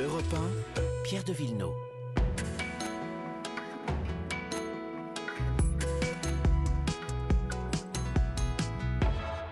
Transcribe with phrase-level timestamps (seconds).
[0.00, 0.24] Europe
[0.76, 1.70] 1, Pierre de Villeneuve.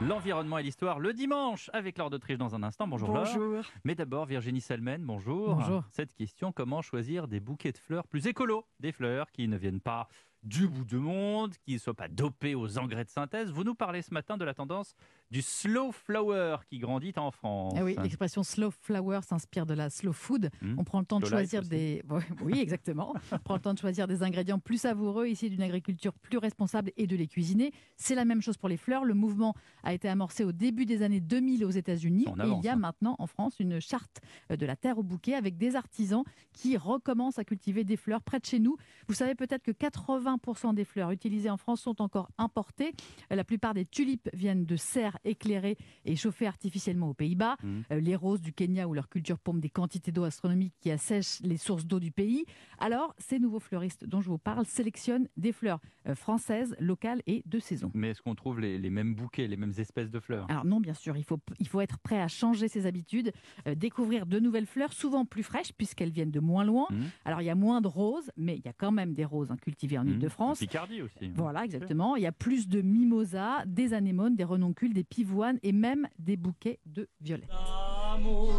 [0.00, 2.86] L'environnement et l'histoire le dimanche avec Laure d'Autriche dans un instant.
[2.86, 3.24] Bonjour, Laure.
[3.24, 3.64] Bonjour.
[3.82, 5.56] Mais d'abord Virginie Salmen, bonjour.
[5.56, 5.82] Bonjour.
[5.90, 8.64] Cette question, comment choisir des bouquets de fleurs plus écolos?
[8.78, 10.06] Des fleurs qui ne viennent pas
[10.44, 13.50] du bout du monde, qui ne soient pas dopées aux engrais de synthèse.
[13.50, 14.94] Vous nous parlez ce matin de la tendance
[15.30, 17.74] du slow flower qui grandit en France.
[17.76, 20.50] Ah oui, l'expression slow flower s'inspire de la slow food.
[20.62, 20.76] Hmm.
[20.78, 22.02] On prend le temps de choisir des
[22.42, 23.14] oui, exactement.
[23.32, 26.92] On prend le temps de choisir des ingrédients plus savoureux ici d'une agriculture plus responsable
[26.96, 27.72] et de les cuisiner.
[27.96, 29.04] C'est la même chose pour les fleurs.
[29.04, 32.68] Le mouvement a été amorcé au début des années 2000 aux États-Unis et il y
[32.68, 32.76] a hein.
[32.76, 36.76] maintenant en France une charte euh, de la terre au bouquet avec des artisans qui
[36.76, 38.76] recommencent à cultiver des fleurs près de chez nous.
[39.08, 42.94] Vous savez peut-être que 80% des fleurs utilisées en France sont encore importées.
[43.30, 44.76] La plupart des tulipes viennent de
[45.18, 47.56] serres éclairées et chauffées artificiellement aux Pays-Bas.
[47.62, 47.82] Mhm.
[47.92, 51.40] Euh, les roses du Kenya où leur culture pompe des quantités d'eau astronomiques qui assèchent
[51.42, 52.44] les sources d'eau du pays.
[52.78, 57.42] Alors, ces nouveaux fleuristes dont je vous parle sélectionnent des fleurs euh, françaises, locales et
[57.46, 57.90] de saison.
[57.94, 60.46] Mais est-ce qu'on trouve les, les mêmes bouquets, les mêmes espèces de fleurs?
[60.50, 63.32] Alors non, bien sûr, il faut, il faut être prêt à changer ses habitudes,
[63.66, 66.86] euh, découvrir de nouvelles fleurs, souvent plus fraîches puisqu'elles viennent de moins loin.
[66.90, 67.04] Mhm.
[67.24, 69.50] Alors il y a moins de roses, mais il y a quand même des roses
[69.50, 70.06] hein, cultivées en.
[70.08, 70.58] Ile-de-France.
[70.58, 71.30] En Picardie aussi.
[71.34, 72.16] Voilà, exactement.
[72.16, 76.36] Il y a plus de mimosas, des anémones, des renoncules, des pivoines et même des
[76.36, 77.48] bouquets de violets.
[77.48, 78.52] L'amour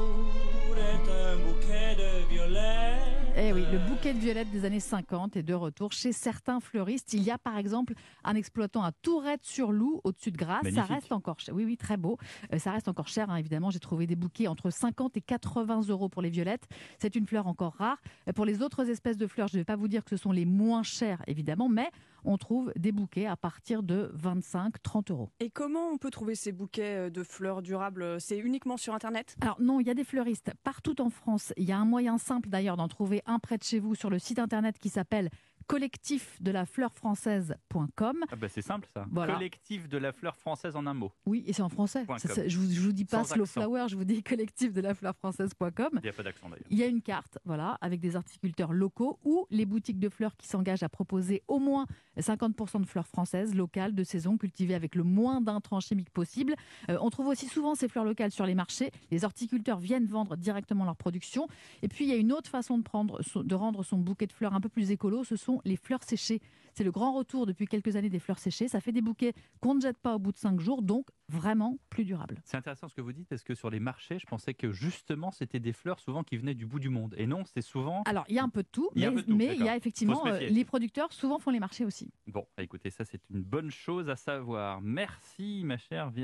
[0.78, 2.98] est un bouquet de violets.
[3.42, 7.14] Eh oui, le bouquet de violettes des années 50 est de retour chez certains fleuristes.
[7.14, 10.64] Il y a par exemple un exploitant à Tourette-sur-Loup, au-dessus de Grasse.
[10.64, 10.88] Magnifique.
[10.88, 11.56] Ça reste encore cher.
[11.56, 12.18] Oui, oui, très beau.
[12.54, 13.70] Euh, ça reste encore cher, hein, évidemment.
[13.70, 16.68] J'ai trouvé des bouquets entre 50 et 80 euros pour les violettes.
[16.98, 17.98] C'est une fleur encore rare.
[18.28, 20.18] Euh, Pour les autres espèces de fleurs, je ne vais pas vous dire que ce
[20.18, 21.90] sont les moins chères, évidemment, mais
[22.26, 25.30] on trouve des bouquets à partir de 25-30 euros.
[25.40, 29.36] Et comment on peut trouver ces bouquets euh, de fleurs durables C'est uniquement sur Internet?
[29.42, 31.54] Alors non, il y a des fleuristes partout en France.
[31.58, 34.10] Il y a un moyen simple d'ailleurs d'en trouver un près de chez vous sur
[34.10, 35.30] le site internet qui s'appelle
[35.68, 38.26] collectif de la fleur française.com.
[38.32, 39.06] Ah bah c'est simple ça.
[39.12, 39.36] Voilà.
[39.36, 41.12] Collectif de la fleur française en un mot.
[41.28, 42.06] Oui, et c'est en français.
[42.18, 43.62] Ça, ça, je, vous, je vous dis pas Sans slow accent.
[43.62, 45.90] flower, je vous dis collectif de la fleur française.com.
[45.94, 46.66] Il n'y a pas d'accent d'ailleurs.
[46.72, 50.36] Il y a une carte, voilà, avec des horticulteurs locaux ou les boutiques de fleurs
[50.38, 51.86] qui s'engagent à proposer au moins
[52.22, 56.56] 50% de fleurs françaises, locales, de saison, cultivées avec le moins d'intrants chimiques possible.
[56.90, 58.92] Euh, on trouve aussi souvent ces fleurs locales sur les marchés.
[59.12, 61.48] Les horticulteurs viennent vendre directement leur production.
[61.82, 64.62] Et puis, il y a une autre façon de, rendre son bouquet de fleurs un
[64.62, 66.42] peu plus écolo, ce sont les fleurs séchées.
[66.74, 68.68] C'est le grand retour depuis quelques années des fleurs séchées.
[68.68, 71.78] Ça fait des bouquets qu'on ne jette pas au bout de 5 jours, donc vraiment
[71.90, 72.42] plus durables.
[72.44, 75.32] C'est intéressant ce que vous dites parce que sur les marchés, je pensais que justement
[75.32, 77.16] c'était des fleurs souvent qui venaient du bout du monde.
[77.18, 78.04] Et non, c'est souvent.
[78.06, 79.32] Alors, il y a un peu de tout, Il y a mais, un peu de
[79.32, 82.12] tout, mais il y a effectivement, euh, les producteurs souvent font les marchés aussi.
[82.28, 84.82] Bon, écoutez, ça c'est une bonne chose à savoir.
[84.82, 86.20] Merci ma chère Virginie.